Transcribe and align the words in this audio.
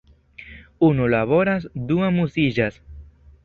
Unu 0.87 1.09
laboras 1.15 1.69
du 1.91 2.01
amuziĝas! 2.09 2.85